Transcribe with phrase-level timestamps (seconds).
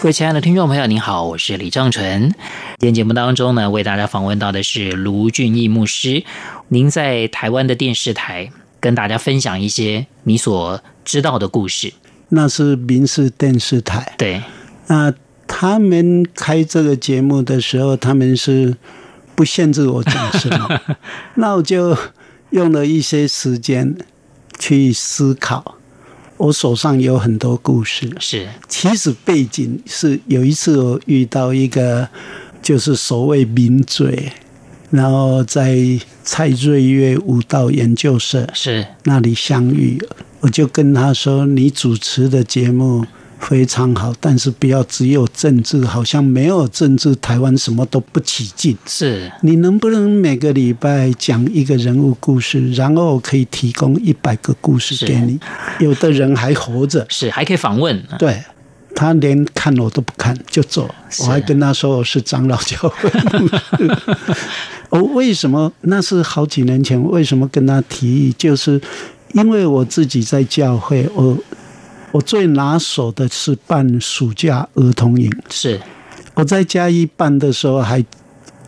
[0.00, 2.32] 各位亲爱的听众朋友，您好，我是李正淳。
[2.78, 6.22] 今天节目当中呢，为大家访问到的是卢俊义牧师。
[6.68, 11.92] 您在台湾的电视台跟大家分享一些你所知道的故事。
[12.28, 14.14] 那是民视电视台。
[14.16, 14.40] 对。
[14.86, 15.12] 那
[15.48, 18.76] 他们开这个节目的时候，他们是
[19.34, 20.80] 不限制我讲什么，
[21.34, 21.98] 那我就
[22.50, 23.96] 用了一些时间
[24.60, 25.74] 去思考。
[26.38, 28.48] 我手上有很多故事，是。
[28.66, 32.08] 其实背景是有一次我遇到一个，
[32.62, 34.32] 就是所谓名嘴，
[34.90, 35.76] 然后在
[36.24, 40.00] 蔡瑞月舞蹈研究社是那里相遇，
[40.40, 43.04] 我就跟他说：“你主持的节目。”
[43.40, 48.76] 非常好，但是不要只有政治，好像没有政治，台湾什么都不起劲。
[48.86, 55.38] 是，你能不能每个礼拜讲一个人物故事，然后我可以提供一百个故事给你？
[55.78, 58.02] 有的人还活着，是还可以访问。
[58.18, 58.42] 对，
[58.94, 60.88] 他连看我都不看就走，
[61.20, 63.10] 我还跟他说我是长老教会。
[64.90, 65.72] 我 为什么？
[65.82, 68.34] 那是好几年前，为什么跟他提议？
[68.36, 68.80] 就是
[69.32, 71.38] 因为我自己在教会，我。
[72.10, 75.80] 我最拿手的是办暑假儿童营，是。
[76.34, 78.04] 我在嘉义办的时候还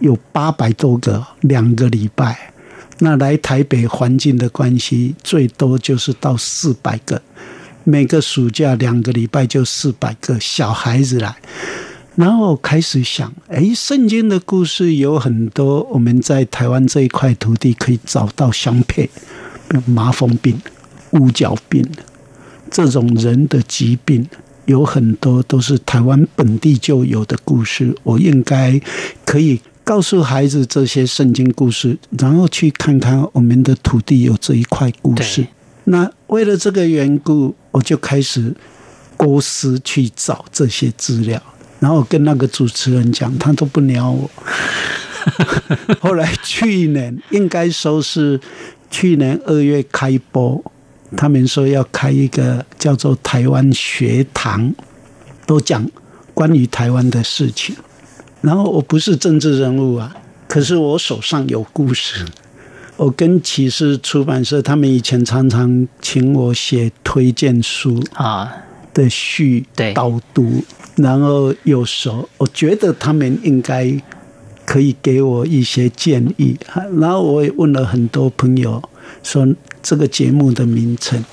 [0.01, 2.53] 有八百多个两个礼拜，
[2.99, 7.23] 那来台北环境的关系，最多就是到四百个，
[7.85, 11.35] 每个暑假两个礼拜就四百个小孩子来，
[12.17, 19.09] 然后我开始想，哎，圣经的故事有很多，我们在台湾这一块土地可以找到相配，
[19.87, 20.61] 麻风病、
[21.13, 21.89] 乌角病。
[22.71, 24.27] 这种人的疾病
[24.67, 28.81] 有很多都是台湾本地就有的故事，我应该
[29.25, 35.45] 可以告诉孩子这些圣经故事，然后去看看我们的土地有这一块故事。
[35.85, 38.55] 那为了这个缘故，我就开始
[39.17, 41.43] 构思去找这些资料，
[41.81, 44.31] 然后跟那个主持人讲，他都不鸟我。
[45.99, 48.41] 后来去年应该说是
[48.91, 50.63] 去年二月开播。
[51.17, 54.73] 他们说要开一个叫做台湾学堂，
[55.45, 55.85] 都讲
[56.33, 57.75] 关于台湾的事情。
[58.41, 60.15] 然后我不是政治人物啊，
[60.47, 62.25] 可是我手上有故事。
[62.97, 68.53] 我跟启示出版社，他们以前常常请我写推荐书啊
[68.95, 70.63] 的序、导读。
[70.97, 73.93] 然后有时候我觉得他们应该
[74.65, 76.57] 可以给我一些建议。
[76.99, 78.83] 然后我也问了很多朋友
[79.23, 79.47] 说。
[79.83, 81.25] 这个节目的名称，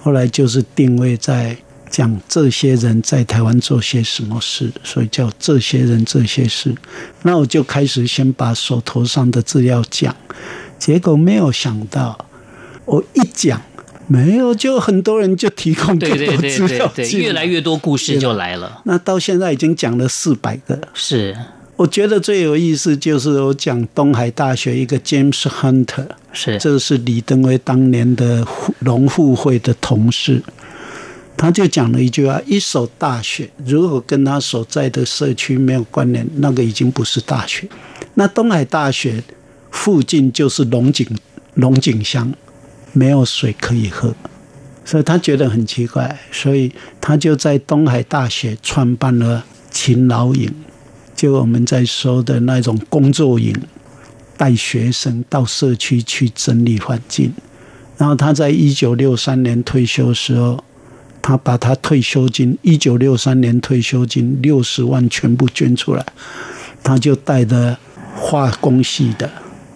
[0.00, 1.56] 后来就是定位在
[1.90, 6.74] 讲这些人在台湾做些什么事，所以叫这些人这些事。
[7.22, 10.16] 那我就开始先把手头上的资料讲，
[10.78, 12.26] 结果没有想到，
[12.86, 13.60] 我一讲
[14.06, 18.80] 没有，就很多人就提供更多资料，对对对对，越来越多故事就来了。
[18.84, 21.36] 那到现在已经讲了四百个，是。
[21.76, 28.46] 我觉得最有意思就是我讲东海大学一个 James Hunter，是，这是李登辉当年的
[28.80, 30.42] 农复会的同事，
[31.36, 37.66] 他就讲了一句话：一所大学如果跟他所在的社区没有关联，那个已经不是大学。
[38.14, 39.24] 那东海大学
[39.70, 41.06] 附近就是龙井
[41.54, 42.32] 龙井乡，
[42.92, 44.14] 没有水可以喝，
[44.84, 50.52] 所以他觉得很奇怪，所以他就在东海大学创办了勤劳营。
[51.22, 53.54] 就我们在说的那种工作营，
[54.36, 57.32] 带学生到社区去整理环境。
[57.96, 60.64] 然后他在一九六三年退休时候，
[61.22, 66.04] 他把他退休金一九六三年退休金六十万全部捐出来，
[66.82, 67.78] 他就带着
[68.16, 69.30] 化工系的，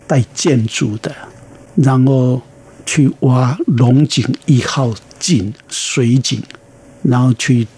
[0.09, 1.15] 带建筑的，
[1.77, 2.43] 然后
[2.85, 6.43] 去挖龙井一号井水井，
[7.05, 7.69] 然后去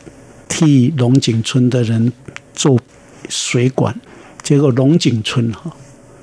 [0.49, 2.11] 替龙井村的人
[2.55, 2.81] 做。
[3.29, 3.95] 水管，
[4.43, 5.73] 结果龙井村哈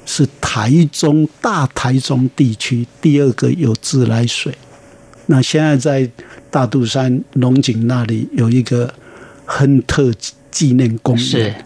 [0.06, 4.54] 是台中大台中地区第二个有自来水。
[5.28, 6.10] 那现在在
[6.52, 8.94] 大肚山龙井那里有一个
[9.46, 10.12] 亨特
[10.52, 11.66] 纪念公园，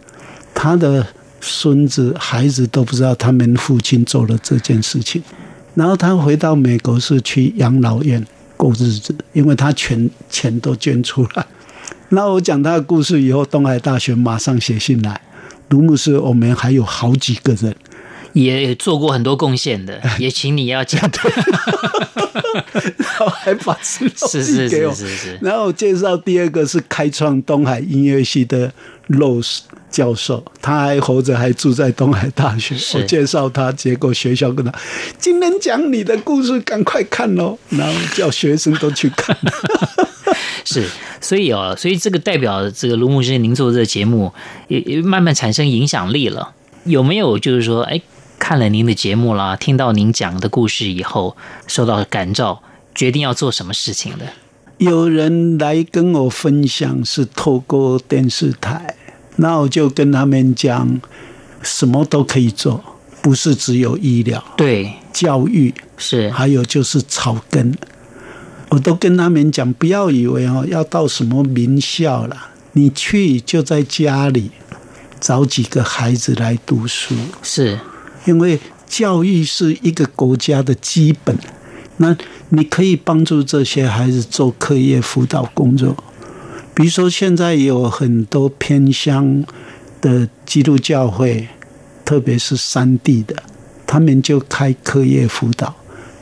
[0.54, 1.06] 他的
[1.42, 5.22] 孙子孩子都不知道他们父亲做了这件事情。
[5.76, 8.26] 然后他回到美国是去养老院
[8.58, 11.46] 过日子，因为他全钱都捐出来。
[12.10, 15.22] 那我讲他的故事以后，东海大学马上写信来。
[15.70, 17.76] 卢牧师，我们还有好几个人
[18.34, 21.02] 也做过很多贡献的，也请你要讲。
[22.98, 24.94] 然后还把资料寄给我。
[24.94, 25.40] 是是是是是。
[25.42, 28.72] 然后介绍第二个是开创东海音乐系的
[29.10, 32.76] Rose 教授，他还活着，还住在东海大学。
[32.98, 34.72] 我介绍他，结果学校跟他
[35.18, 37.58] 今天讲你的故事，赶快看喽。
[37.70, 39.36] 然后叫学生都去看。
[40.64, 40.88] 是，
[41.22, 44.34] 所以哦，所以这个代表这个卢牧师，您做这个节目
[44.68, 46.54] 也也慢慢产生影响力了。
[46.86, 48.02] 有没有就是说，哎，
[48.40, 51.36] 看了您的节目啦，听到您讲的故事以后，
[51.68, 52.62] 受到感召，
[52.96, 54.26] 决定要做什么事情的？
[54.78, 58.96] 有人来跟我分享，是透过电视台，
[59.36, 61.02] 那我就跟他们讲，
[61.62, 62.82] 什么都可以做，
[63.22, 67.78] 不是只有医疗，对，教育是，还有就是草根。
[68.70, 74.52] 我都跟他们讲，不要以为哦要到什么名校了，你去就在家里
[75.20, 77.80] 找几个孩子来读书，是
[78.26, 81.36] 因为教育是一个国家的基本。
[81.98, 82.16] 那
[82.50, 85.98] 你可以帮助这些孩子做课业辅导工作，
[86.74, 89.44] 比如说现在有很多偏乡
[90.00, 91.48] 的基督教会，
[92.06, 93.36] 特别是山地的，
[93.86, 95.76] 他们就开课业辅导，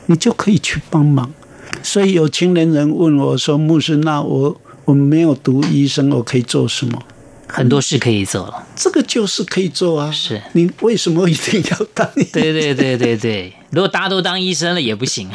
[0.07, 1.31] 你就可以去帮忙。
[1.87, 7.01] 所以有青年人问我说：“牧师，那我我没有读医生，我可以做什么？”
[7.47, 10.11] 很多事可以做，这个就是可以做啊。
[10.11, 12.31] 是你为什么一定要当医生？
[12.33, 15.29] 对对对对对，如果大家都当医生了也不行。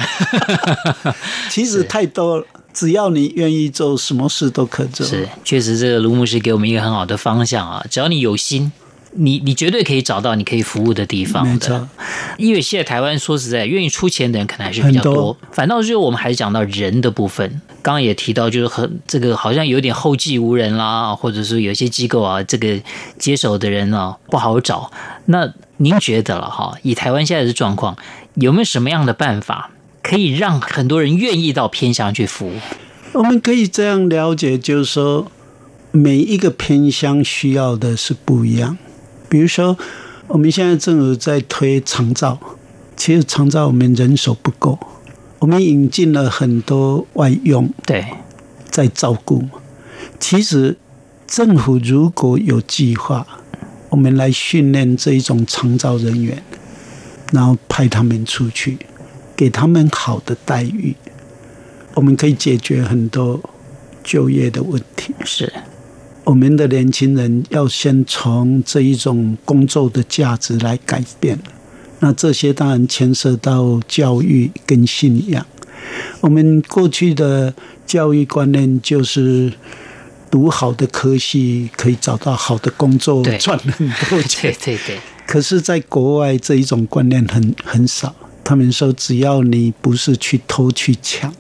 [1.48, 2.44] 其实太多了，
[2.74, 5.06] 只要你愿意做，什么事都可做。
[5.06, 8.70] 是，确实，这个卢牧师给我们一个很好的方向啊，只要你有心。
[9.14, 11.88] 你你绝对可以找到你可以服务的地方的，
[12.38, 15.36] 因为现在台湾说实在，愿意出钱的人可能还是比较多。
[15.52, 22.80] 反倒是我们还是讲到人的部分，刚刚也提到，就是很这个好像有点后继无人啦，或者是有些机构啊，这个
[23.18, 24.90] 接手的人啊不好找。
[25.26, 26.74] 那您觉得了哈？
[26.82, 27.96] 以台湾现在的状况，
[28.34, 29.70] 有没有什么样的办法
[30.02, 32.52] 可以让很多人愿意到偏乡去服务？
[33.12, 35.30] 我们可以这样了解，就是说
[35.90, 38.78] 每一个偏乡需要的是不一样。
[39.32, 39.78] 比如说，
[40.26, 42.38] 我们现在政府在推长照，
[42.94, 44.78] 其实长照我们人手不够，
[45.38, 48.04] 我们引进了很多外佣，对，
[48.70, 49.42] 在照顾。
[50.20, 50.76] 其实
[51.26, 53.26] 政府如果有计划，
[53.88, 56.42] 我们来训练这一种长照人员，
[57.32, 58.76] 然后派他们出去，
[59.34, 60.94] 给他们好的待遇，
[61.94, 63.40] 我们可以解决很多
[64.04, 65.14] 就业的问题。
[65.24, 65.50] 是。
[66.24, 71.38] 我们的年轻人要先从这一种工作的价值来改变，
[71.98, 75.44] 那这些当然牵涉到教育跟信仰。
[76.20, 77.52] 我们过去的
[77.84, 79.52] 教育观念就是
[80.30, 84.54] 读好的科系可以找到好的工作，赚很多钱。
[84.62, 85.00] 对对对。
[85.26, 88.14] 可是，在国外这一种观念很很少。
[88.44, 91.32] 他们说，只要你不是去偷去抢，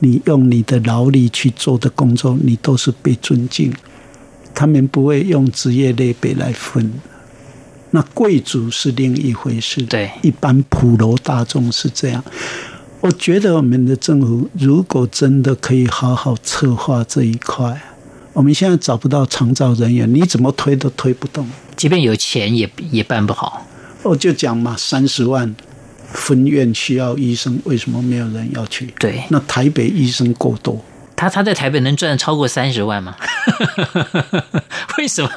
[0.00, 3.72] 你用你的劳力去做的工作，你都是被尊敬。
[4.54, 6.92] 他们不会用职业类别来分，
[7.90, 9.82] 那贵族是另一回事。
[9.82, 12.22] 对，一般普罗大众是这样。
[13.00, 17.78] 我觉得我们的政府如果真的可以好好策划这一块，
[18.32, 21.46] 我们现在找不到长照人员，你怎么推都推不动。
[21.76, 23.66] 即便有钱也也办不好。
[24.02, 25.54] 我就讲嘛，三十万
[26.12, 28.94] 分院需要医生，为什么没有人要去？
[28.98, 30.82] 对，那台北医生够多。
[31.16, 33.14] 他他在台北能赚超过三十万吗？
[34.98, 35.30] 为什么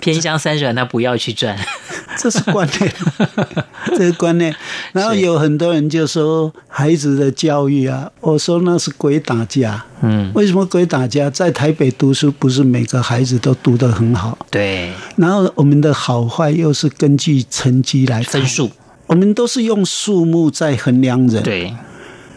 [0.00, 1.58] 偏乡三十万他不要去赚？
[2.18, 2.92] 这是观念，
[3.96, 4.54] 这是观念。
[4.92, 9.84] 然后有很多人就说孩子的教育啊，我说那是鬼打架。
[10.02, 11.30] 嗯，为什么鬼打架？
[11.30, 14.36] 在台北读书不是每个孩子都读得很好？
[14.50, 14.92] 对。
[15.16, 18.70] 然后我们的好坏又是根据成绩来分数，
[19.06, 21.42] 我们都是用数目在衡量人。
[21.42, 21.74] 对。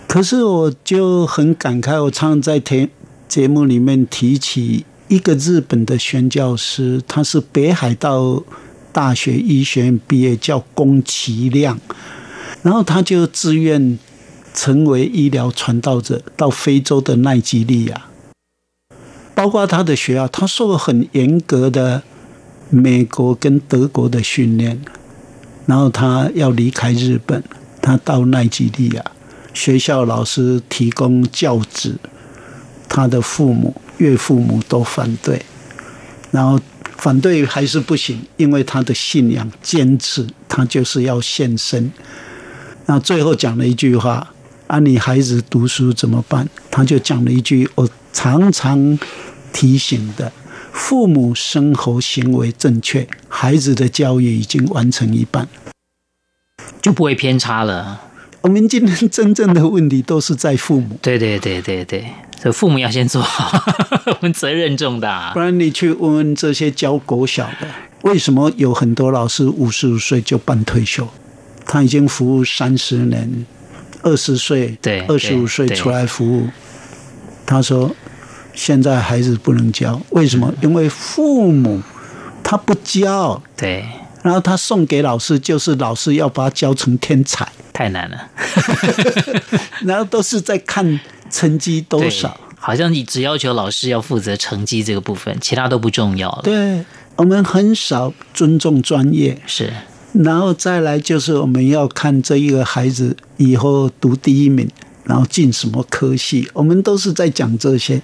[0.08, 2.88] 可是我就很感慨，我常常在节
[3.28, 8.44] 节目里面提起一个日本的宣教师，他是北海道
[8.92, 11.80] 大学医学院毕业，叫宫崎亮，
[12.64, 14.00] 然后他就自愿
[14.54, 18.06] 成为医疗传道者，到非洲的奈及利亚，
[19.36, 22.02] 包括他的学校，他受了很严格的
[22.70, 24.82] 美国跟德国的训练，
[25.68, 27.44] 然后他要离开日本，
[27.82, 29.04] 他到奈及利亚。
[29.54, 31.96] 学校老师提供教职，
[32.90, 35.42] 他的父母、岳父母都反对，
[36.32, 36.60] 然后
[36.98, 41.92] 反对还是不行，因为他的信仰坚持，他就是要献身。
[42.86, 44.34] 那最后讲了一句话
[44.68, 49.00] ：“啊，你孩子读书怎么办？”他就讲了一句我常常
[49.52, 50.32] 提醒的
[50.72, 55.48] ：“父母生活行为正确，孩子的教育已经完成一半。”
[56.82, 58.02] 就不会偏差了。
[58.42, 61.00] 我们今天真正的问题都是在父母。
[61.02, 62.06] 对对对对对，
[62.42, 63.60] 所以父母要先做好，
[64.06, 65.32] 我们责任重大。
[65.34, 67.68] 不然你去问问这些教国小的，
[68.04, 71.08] 为什么有很多老师五十五岁就办退休？
[71.66, 73.46] 他已经服务三十年，
[74.04, 76.48] 二十岁对二十五岁出来服务，
[77.46, 77.96] 他说
[78.54, 80.54] 现在孩子不能教，为什么？
[80.62, 81.82] 因为父母
[82.44, 83.84] 他不教，对，
[84.22, 87.48] 然后他送给老师，就是老师要把他教成天才。
[87.74, 88.30] 太难了，
[89.84, 90.98] 然后都是在看
[91.36, 96.40] 成绩多少，好像你只要求老师要负责成绩这个部分，其他都不重要了。
[96.44, 96.86] 对，
[97.18, 99.74] 我们很少尊重专业，是，
[100.14, 104.66] 然后再来就是我们要看这一个孩子以后读第一名，
[105.04, 108.02] 然后进什么科系，我们都是在讲这些。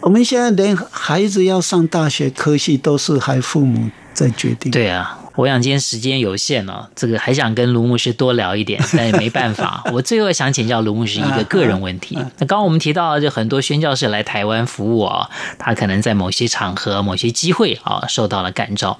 [0.00, 4.70] 我们现在连孩子要上大学科系都是还父母在决定。
[4.70, 5.17] 对啊。
[5.38, 9.84] 我想今天时间有限哦，这个还想跟卢牧师多聊一点，但也没办法。
[9.94, 12.16] 我最后想请教卢牧师一个个人问题。
[12.16, 18.98] 那刚刚我们提到，就很多宣教士来台湾服务啊，他可能在某些场合、某些机会啊，受到了感召。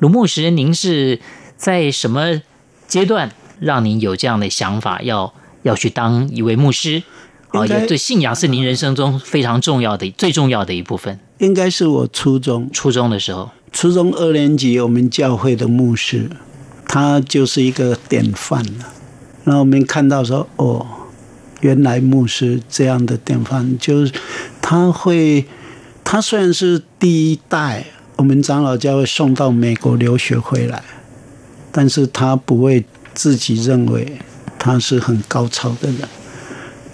[0.00, 1.20] 卢牧师，您是
[1.56, 2.42] 在什么
[2.88, 7.04] 阶段让您有这样的想法，要要去当一位牧师？
[7.50, 11.20] 啊，也对信仰是您人生中非常重要的、最重要的一部分。
[11.38, 13.50] 应该是我初中初中的时候。
[13.72, 16.28] 初中二年级，我们教会的牧师，
[16.86, 18.92] 他就是一个典范了。
[19.44, 20.86] 那我们看到说，哦，
[21.60, 24.12] 原来牧师这样的典范，就是
[24.60, 25.46] 他会，
[26.04, 27.86] 他虽然是第一代，
[28.16, 30.82] 我们长老教会送到美国留学回来，
[31.72, 32.84] 但是他不会
[33.14, 34.18] 自己认为
[34.58, 36.00] 他是很高超的人。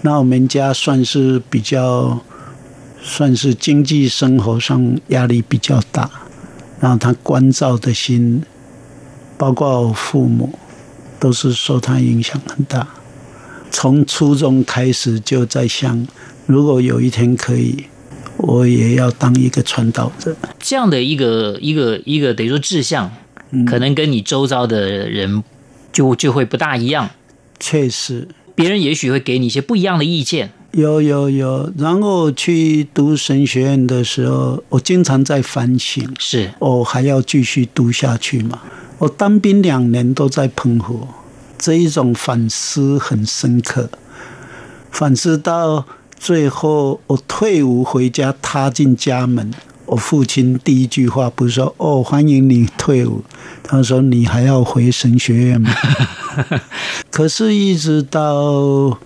[0.02, 2.21] 那我们家算是比较，
[3.02, 6.09] 算是经济生活上压力比较大。
[6.80, 8.42] 然后他关照的心，
[9.38, 10.59] 包括我父母，
[11.18, 12.87] 都是受他影响很大。
[13.71, 16.06] 从初中开始就在想，
[16.47, 17.85] 如果有一天可以，
[18.37, 20.37] 我也要当一个传道者。
[20.59, 23.11] 这样的一个一个一个等于说志向，
[23.66, 25.42] 可能跟你周遭的人
[25.92, 27.11] 就就会不大一样。
[27.59, 30.52] 确实，别人也许会给你一些不一样的意见。
[30.76, 38.61] 有有有，然后去读神学院的时候，我经常在反省，是我还要继续读下去吗？
[38.99, 41.09] 我当兵两年都在澎湖，
[41.56, 43.88] 这一种反思很深刻，
[44.90, 49.50] 反思到最后，我退伍回家，踏进家门，
[49.87, 53.25] 我父亲第一句话不是说“哦，欢迎你退伍”，
[53.64, 55.71] 他说：“你还要回神学院吗？”
[57.11, 58.99] 可是，一直到。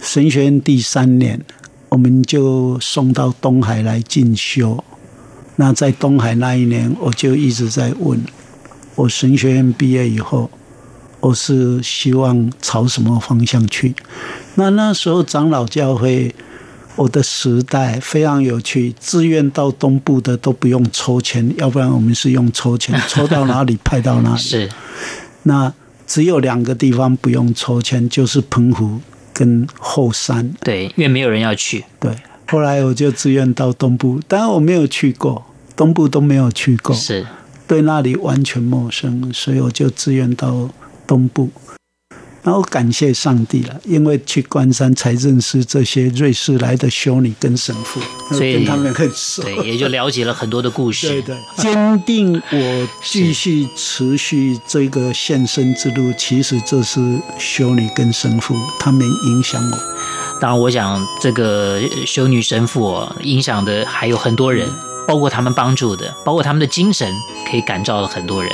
[0.00, 1.40] 神学院第三年，
[1.88, 4.82] 我们就送到东海来进修。
[5.56, 8.24] 那在东海那一年，我就一直在问：
[8.94, 10.48] 我神学院毕业以后，
[11.20, 13.94] 我是希望朝什么方向去？
[14.54, 16.32] 那那时候长老教会，
[16.94, 24.38] 我的时代非常有趣，志愿到东部的都不用抽签，要不然我们是用抽签，抽到哪里派到哪里。
[24.40, 24.70] 是。
[25.42, 25.72] 那
[26.06, 29.00] 只有两个地方不用抽签，就是澎湖。
[29.38, 31.84] 跟后山，对，因为没有人要去。
[32.00, 32.10] 对，
[32.48, 35.44] 后来我就自愿到东部，当然我没有去过
[35.76, 37.24] 东部，都没有去过，是
[37.68, 40.68] 对那里完全陌生，所以我就自愿到
[41.06, 41.50] 东部。
[42.42, 51.08] 然后感谢上帝了，因为去关山才认识这些瑞士来的修女跟神父，所以跟他们很熟，对，也就了解了很多的故事。
[51.20, 56.12] 对对，坚定我继续持续这个献身之路。
[56.16, 57.00] 其实这是
[57.38, 59.76] 修女跟神父他们影响我。
[60.40, 64.68] 当然，我想这个修女神父哦，影响的还有很多人，
[65.06, 67.12] 包括他们帮助的，包括他们的精神，
[67.50, 68.52] 可以感召了很多人。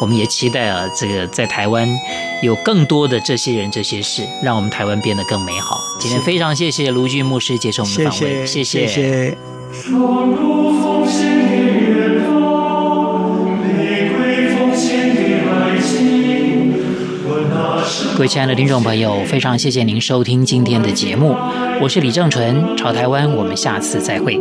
[0.00, 1.86] 我们也期待啊，这个在台湾
[2.42, 5.78] 有更多的这些人、这些事，让我们台湾变得更美好。
[5.98, 8.86] 今天非常谢谢卢俊牧师接受我们的访问，谢谢。
[8.86, 9.38] 谢谢。
[18.14, 21.34] 各位亲爱的听众朋友，非常谢谢您收听今天的节目，
[21.80, 24.40] 我是李正淳，朝台湾，我们下次再会。